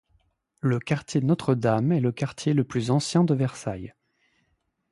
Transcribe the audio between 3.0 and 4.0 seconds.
de Versailles.